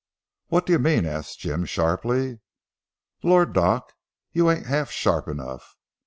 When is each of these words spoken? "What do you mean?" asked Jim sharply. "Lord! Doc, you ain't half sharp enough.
"What 0.47 0.65
do 0.65 0.73
you 0.73 0.79
mean?" 0.79 1.05
asked 1.05 1.37
Jim 1.41 1.63
sharply. 1.63 2.39
"Lord! 3.21 3.53
Doc, 3.53 3.93
you 4.31 4.49
ain't 4.49 4.65
half 4.65 4.89
sharp 4.89 5.27
enough. 5.27 5.75